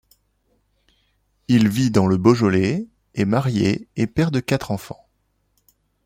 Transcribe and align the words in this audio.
Il 1.47 1.69
vit 1.69 1.91
dans 1.91 2.07
le 2.07 2.17
Beaujolais, 2.17 2.87
est 3.13 3.25
marié 3.25 3.87
et 3.97 4.07
père 4.07 4.31
de 4.31 4.39
quatre 4.39 4.71
enfants. 4.71 5.07